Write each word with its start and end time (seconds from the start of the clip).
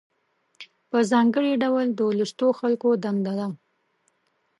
په 0.89 0.97
ځانګړي 1.11 1.53
ډول 1.63 1.87
د 1.93 2.01
لوستو 2.17 2.47
خلکو 2.59 2.89
دنده 3.03 3.33
ده. 3.39 3.47